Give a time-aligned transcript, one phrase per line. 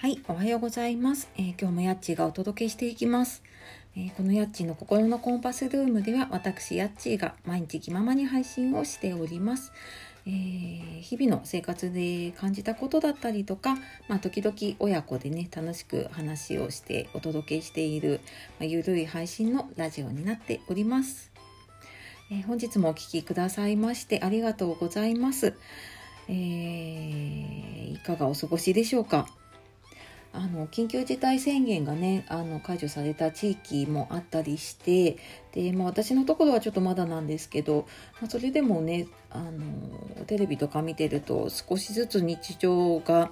[0.00, 1.28] はい、おはようございます。
[1.36, 3.42] えー、今日もやっちーがお届けしていきます。
[3.94, 9.72] えー、このやっちーの心のコンパスルームでは私やっちーが毎日気ままに配信をしております。
[10.26, 13.74] えー、日々の生活で感じたことだったりとか、
[14.08, 18.22] まあ、時々親子でね楽しく話をしてお届けしている、
[18.58, 21.30] まあ、ゆるい配信のラジオになっております。
[22.32, 25.52] え、本日もお聴きくださいましてありがとうございます。
[26.26, 26.32] え、
[27.92, 29.28] いかがお過ごしでしょうか？
[30.32, 35.16] あの緊急事態宣言がねあの解除された地域もあったりして
[35.52, 37.86] で、まあ、私のところはちょっとまだなんですけど、
[38.20, 43.30] まあ、それでもねあのテレビとか見てると少しずつ日常が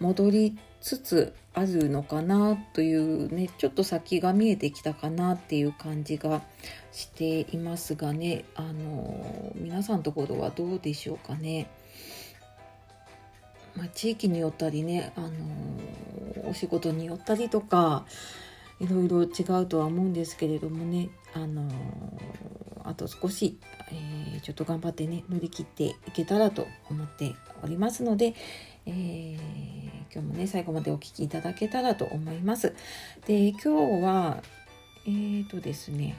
[0.00, 6.42] 戻りつつあるのかなというねちょっと先が見えてきたかなっていう感じが
[6.92, 11.68] していますがねあの皆さんのところはどうでしょうかね。
[13.78, 15.30] まあ、地域によったりね、あの
[16.50, 18.04] お仕事によったりとか
[18.80, 21.70] いろいろ違うとは思うんですけれどもね、あの
[22.84, 23.58] あと少し、
[23.92, 28.34] えー、ちょっと頑張ってね乗り切っていけたらと思っておりますので、
[28.86, 29.38] えー、
[30.12, 32.74] 今日もね最後までお聴きいただけたらと思います。
[33.26, 33.68] で今日
[34.02, 34.42] は
[35.06, 36.16] えーとですね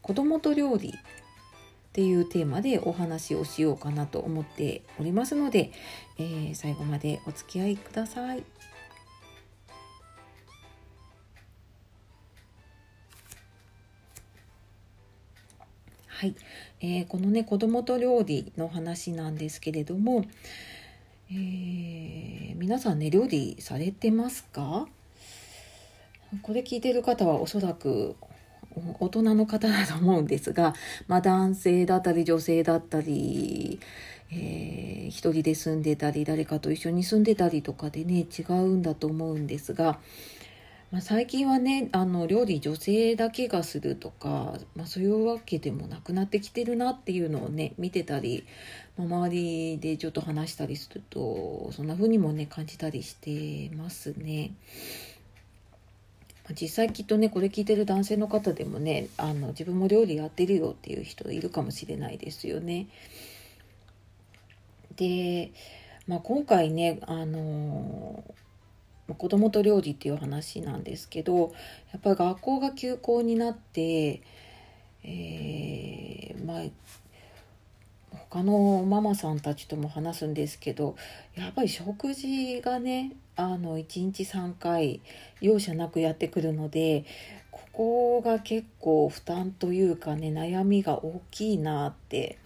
[0.00, 0.94] 子供と料理
[1.90, 5.72] っていうテーマでお話をしようかなと思っておりますので、
[6.18, 8.44] えー、最後までお付き合いください。
[16.06, 16.36] はい、
[16.80, 20.26] えー、このね子供と料理の話なんですけれども、
[21.30, 24.86] えー、皆さんね料理されてますか？
[26.42, 28.14] これ聞いてる方はおそらく
[28.98, 30.74] 大人の方だと思うんですが、
[31.08, 33.80] まあ、男性だったり女性だったり、
[34.32, 39.98] えー、一人で住んでたり誰かと一緒に住んでたりとかでね違うんだと思うんですが、
[40.92, 48.44] まあ、最近はねあの料理女性だけがするとか、まあ、そういうわけでもなくなってきてるなっていうのをね見てたり、
[48.96, 54.52] まあ、周りでちょっと話したりするとそんな風にもね感じたりしてますね。
[56.58, 62.88] 実際きっとねこれ聞いてる男性の方でもねあの自分も料理やってるよっていう人いるかもしれないですよね。
[64.96, 65.52] で、
[66.06, 68.22] まあ、今回ねあの
[69.16, 71.52] 子供と料理っていう話なんですけど
[71.92, 74.22] やっぱり学校が休校になって、
[75.02, 76.62] えー、まあ
[78.30, 80.94] 他のママさんたちとも話すんですけど
[81.34, 85.00] やっぱり食事がねあの1日3回
[85.40, 87.04] 容赦なくやってくるので
[87.50, 92.38] ここが結構負担というかね悩みが大きいなって、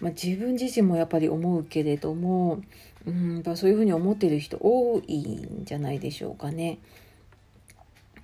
[0.00, 2.60] まあ、自分自身もやっぱり思うけれども
[3.06, 6.78] うんそういうふうに思ってる人多いんじゃないでしょうかね。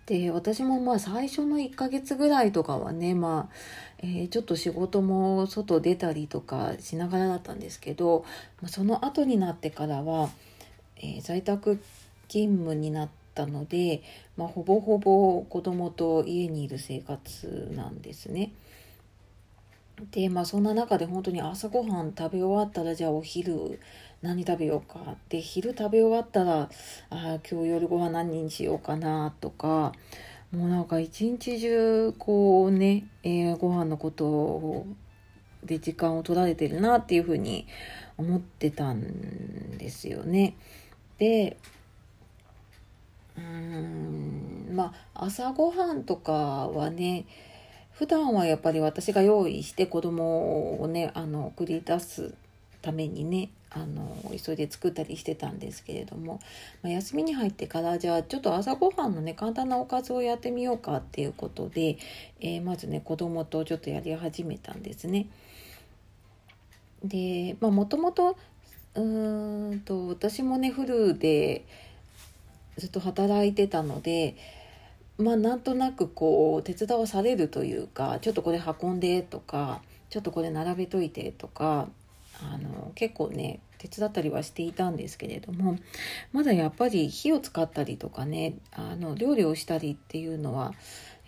[0.06, 3.54] で私もまあ最初の1ヶ月ぐらいとかはねまあ、
[3.98, 8.24] えー、ちょっと仕事も外出たりとかしながらだったんですけど、
[8.66, 10.30] その後になってからは、
[10.96, 11.80] えー、在宅
[12.28, 14.02] 勤務になったので、
[14.36, 18.52] まあ、ほぼほぼ子供と家にいる生活なんですね。
[20.10, 23.80] でまあそんな中で本当に朝ごはん食べ終わったらじゃあお昼
[24.22, 26.68] 何食べようかで昼食べ終わったら
[27.10, 29.92] あ今日夜ご飯何にしようかなとか
[30.52, 34.86] もうなんか一日中こうね、えー、ご飯のこと
[35.64, 37.66] で時間を取られてるなっていうふうに
[38.16, 40.56] 思ってたんですよね。
[41.18, 41.56] で
[43.36, 47.26] うーんまあ朝ごはんとかはね
[47.98, 52.34] 普段はやっぱり私が用意して子供をねあの送り出す
[52.82, 56.40] ためにねあの急いで作ったりしてたんですけれども、
[56.82, 61.96] まあ、休みに入ってからじゃあちょっと朝ごはんのね簡単なおかずをやってみようかっていうことで、
[62.40, 65.26] えー、まずね子供とちょっとやり始めたんですね。
[67.02, 68.36] でもともと
[68.94, 71.64] うんと私もねフルで
[72.78, 74.36] ずっと働いてたので
[75.18, 79.80] まあなんとなくこう手伝わされるというかちょっとこれ運んでとか
[80.10, 81.88] ちょっとこれ並べといてとか
[82.42, 85.78] あの結構ね手伝ったりはしていたんですけれども
[86.32, 90.72] まだやっぱり火を使ったりとかねあの料理をしたりっていうのは、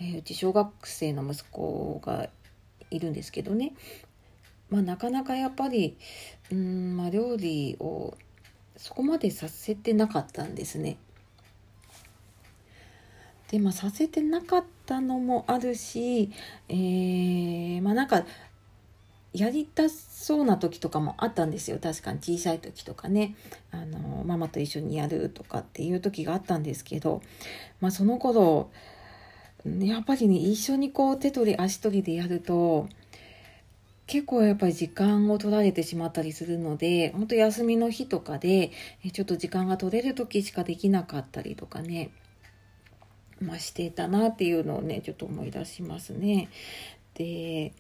[0.01, 2.29] えー、うち小学生の息子が
[2.91, 3.73] いるんですけどね、
[4.71, 5.97] まあ、なかなかやっぱり
[6.51, 8.17] うん、まあ、料理を
[8.77, 10.97] そこまでさせてなかったんですね。
[13.51, 16.31] でまあさせてなかったのもあるし、
[16.69, 18.25] えー、まあなんか
[19.33, 21.79] やりたそうな時とかもあったんですよ。
[21.81, 22.19] 確かに。
[22.19, 23.37] 小さい時とかね。
[23.71, 27.23] あのママと一緒にやるとかっていう時があったんですけど、
[27.81, 28.71] まあ、その頃
[29.81, 32.89] やっぱりね一緒にこう手取り足取りでやると
[34.07, 38.71] 結構やっぱり時間を取られてしまったりするので本当休みの日とかで
[39.13, 42.11] ちょっと時間が取れる時しかできなかったりとかね。
[43.41, 46.49] まあ、していたなっていうのをねちょっと思い出しますね。
[47.15, 47.73] で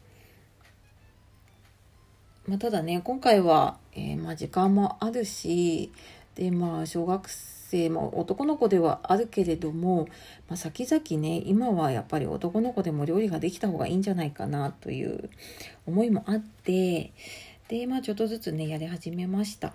[2.46, 5.92] まあ、ただね今回は、えー、まあ、時間もあるし
[6.34, 10.08] でまあ小学生も男の子ではあるけれども、
[10.48, 15.28] まあ、先々ね今はやっぱり男の子でも料理ができた方がいいんじゃないかなという
[15.86, 17.12] 思いもあって
[17.68, 19.74] でまあちょっとずつねやり始めました。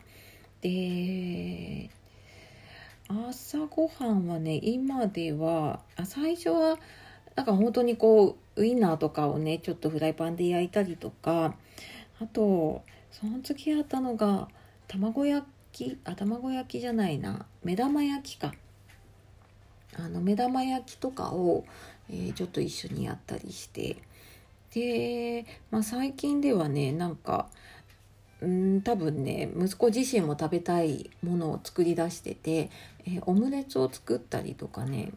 [0.62, 1.92] で
[3.08, 6.78] 朝ごはんはね今ではあ最初は
[7.36, 11.56] なんか本当にこうウインナーとかをねちょっとフライパンで焼いたりとか
[12.22, 14.48] あとその次やったのが
[14.88, 18.54] 卵焼きあ卵焼きじゃないな目玉焼きか。
[19.96, 21.66] あの目玉焼きとかを、
[22.10, 23.98] えー、ちょっと一緒にやったりして。
[24.74, 27.48] で、まあ、最近ではねなんか
[28.44, 32.70] うん多分ね息子自身も食べたいものを作り出してて、
[33.06, 35.14] えー、オムレツを作ったりとかね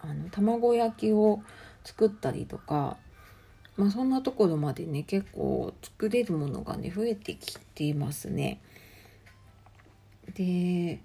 [0.00, 1.42] あの卵焼きを
[1.84, 2.96] 作ったりとか
[3.76, 8.60] まあ、そんなところまでね結構作れるものがね増えてきていますね。
[10.34, 11.00] で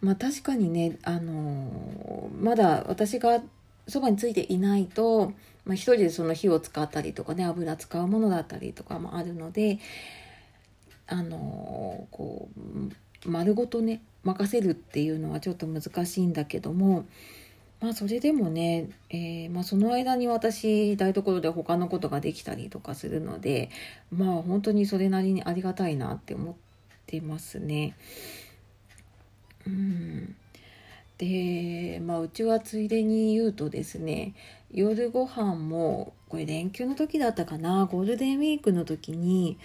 [0.00, 3.42] まあ確かにねあのまだ私が
[3.86, 5.32] そばについていないと、
[5.66, 9.78] まあ、一人でその火を使ったりとかね油使うものだったりとかもあるので
[11.06, 12.48] あのこ
[13.26, 17.06] う丸ごとね任せるっていうのはちょっと難しいんだけども
[17.80, 23.70] まあそれでもね、えー、まあ、その間に私台所で他のことができたりとかするので
[24.10, 26.54] まあ本当にそれなりにありがたいなって思っ
[27.06, 27.94] てますね。
[29.66, 30.34] うん、
[31.18, 34.34] で、まあ、うちはついでに言うとですね
[34.70, 39.58] 夜ご飯もこれ連休の時だったかなゴールデンウィークの時に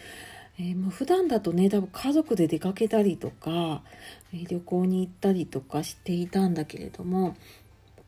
[0.60, 3.82] えー、ま、普段だとね多分家族で出かけたりとか、
[4.34, 7.36] え旅行に行ったりとかしていたんだけれども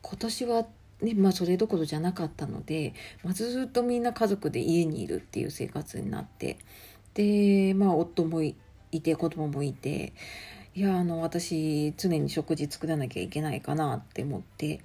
[0.02, 0.66] 今年は
[1.00, 2.92] ねまあそれどころじゃなかったので、
[3.24, 6.58] ま、ずっとみんな家族で家にいるっていう生活になって
[7.14, 8.54] でまあ夫もい
[9.00, 10.12] て子供もいて
[10.74, 14.80] いやあの私常に食事作らなきゃいけないかなって思って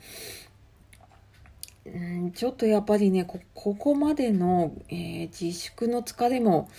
[1.86, 6.70] うんちょっとやっぱりねここまでの、えー、自粛の疲れも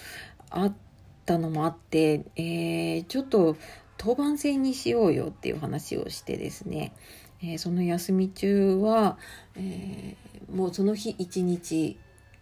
[0.51, 0.75] あっ
[1.27, 3.57] たのもあって、えー、ちょっと
[3.97, 6.93] 当番制にしようよっていう話をしてですね
[7.43, 9.19] えー、その休み中は、
[9.57, 11.99] えー、もうその日一日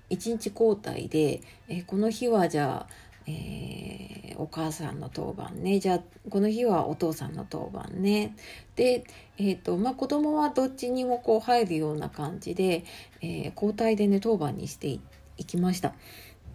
[0.09, 2.93] 一日交代で、えー、この日はじゃあ、
[3.29, 6.01] えお母さんの当番ねじゃあ
[6.31, 8.37] この日はお父さんの当番ね
[8.77, 9.03] で、
[9.37, 12.85] えーとまあ、子供はどっちにもこう入るような感じで、
[13.21, 15.01] え交代でね当番にしてい
[15.45, 15.95] きました。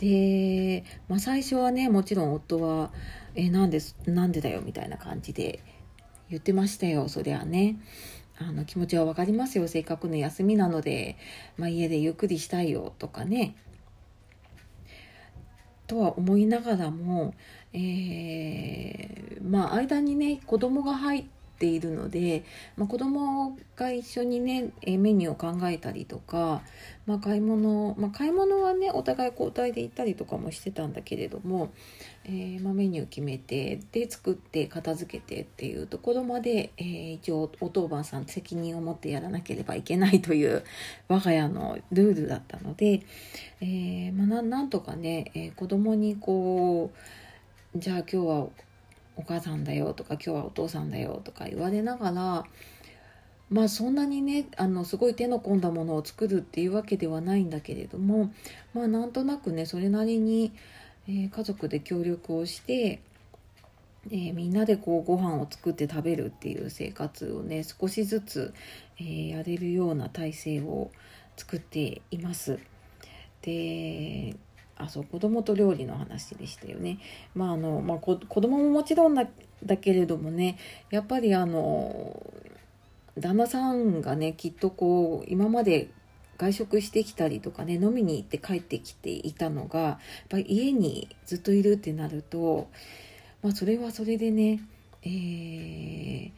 [0.02, 2.92] で、まあ、最初はねもちろん夫は
[3.36, 5.60] 「え、なんでなんでだよ」みたいな感じで
[6.30, 7.78] 言ってましたよそりゃね。
[8.40, 11.16] あの気持ちは分かりますよせっかくの休みなので、
[11.58, 13.56] まあ、家でゆっくりしたいよとかね
[15.86, 17.36] とは思いながらも、
[17.72, 22.44] えー、まあ間にね子供が入ってているので、
[22.76, 26.64] まあ、子供が一緒にねメニューを考えたりとか、
[27.06, 31.70] まあ、買い物、まあ、買い物はねお互い交代で行ったりとかもしてたんだけれども、
[32.26, 40.64] えー、まメニュー決めてで作って片付けてっていうところまで、えー、一応お当番さん責任を持ってやらなければいけないという
[41.10, 43.04] 我が家のルールだったので、
[43.62, 46.90] えー、ま、なんとかね、えー、子供にこ
[47.76, 48.48] うじゃあ今日は
[49.22, 52.46] お母さんだよとか今日はお父さんだよとか言われながら
[53.50, 58.32] まあそんなにねあのすごい手の込んだものを作るっていうわけではないんだけれども
[58.74, 60.54] まあなんとなくねそれなりに、
[61.08, 63.02] えー、家族で協力をして、
[64.10, 68.54] えー、みんなでこうご飯を作って食べるっていう生活をね少しずつ、
[69.00, 70.90] えー、やれるような体制を
[71.36, 72.58] 作っています。
[73.42, 74.36] で
[74.84, 77.00] あそう子供と料理の話でしたよね。
[77.36, 79.28] まああのまあ、子供ももちろんだ
[79.64, 80.58] だけれどもね
[80.90, 82.34] やっぱりあの
[83.18, 85.90] 旦那さんがねきっとこう今まで
[86.38, 89.98] 外食してきたりとかね飲みに行って帰ってきていたのがやっ
[90.30, 92.68] ぱり家にずっといるってなると、
[93.44, 94.60] まあ、それはそれでね、
[95.04, 96.32] えー、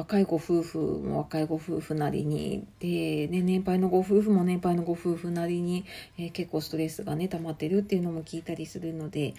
[0.00, 5.84] 若いご夫婦も若いご夫婦なりにで、ね、年配のご夫婦も年配のご夫婦なりに、
[6.16, 9.34] えー、結構ストレスがね溜まってるっていうのも聞いたりするので。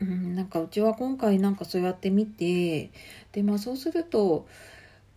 [0.00, 2.92] うん、なんかうちは今回なんかそうやって見て
[3.32, 4.46] でまあそうすると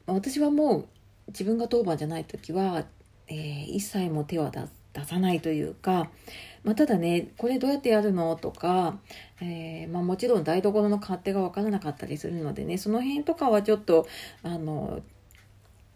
[0.08, 0.88] 私はもう
[1.28, 2.86] 自分が当番じゃない時は、
[3.28, 6.10] えー、一切も手は出出さないというか、
[6.64, 8.98] まあ、ただねこれどうやってやるのとか、
[9.42, 14.08] えー、まあ、もちろん台所の勝手が分からなかったりするのでねその辺とかはちょっと
[14.44, 15.02] あの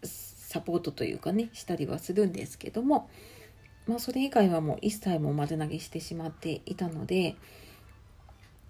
[0.02, 3.10] サポートというかねしたりはするんですけども、
[3.86, 7.36] まあ、それ以外はもう一切も丸投げしてしまっていたので、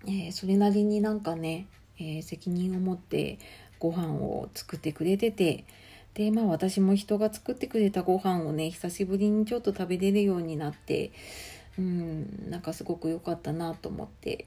[0.06, 1.66] えー、それなりになんかね、
[1.98, 3.38] え責任を持って
[3.78, 5.64] ご飯を作ってくれてて
[6.16, 11.12] でまあ私も人が作ってくれたご飯をね久しぶりにちょっと食べれるようになって
[11.78, 14.46] うんなんかすごく良かったなと思って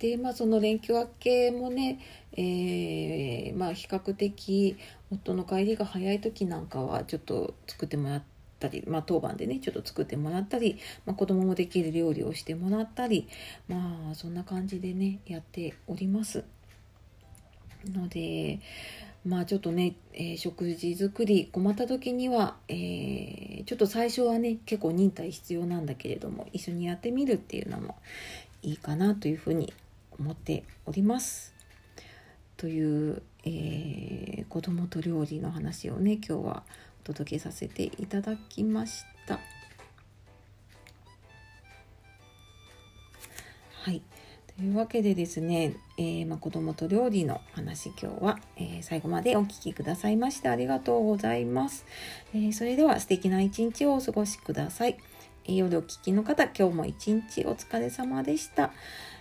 [0.00, 2.00] でまあその連休明けもね、
[2.32, 4.76] えー、まあ比較的
[5.12, 8.22] 夫の帰りが早い時なんかはちょっと作ってもらっ
[8.58, 13.28] たり、まあ、当番でねちょっと作ってもらったり、まあ、子供もできる料理をしてもらったり
[13.68, 16.42] まあそんな感じでねやっております。
[17.92, 18.60] ので
[19.26, 27.96] まあちょっとね、えー、食事作り困った時には、えー、ちょっと最初はね結構忍耐必要なんだけれども一緒にやってみるっていうのも
[28.62, 29.72] いいかなというふうに
[30.18, 31.54] 思っております。
[32.56, 36.62] という、えー、子供と料理の話をね今日は
[37.02, 39.40] お届けさせていただきました。
[43.82, 44.02] はい
[44.56, 51.84] というわけでですね、えー、まあ、子供と料理の話今日は、えー、最後までお聴きくださいましてありがとうございます。
[52.32, 54.96] えー、それでは素敵な一日をお過ごしください。
[55.46, 58.72] え夜お聴きの方、今日も一日お疲れ様でした。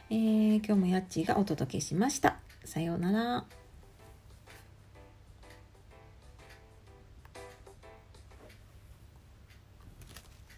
[0.10, 2.38] え今日もやっちーがお届けしました。
[2.64, 3.63] さようなら。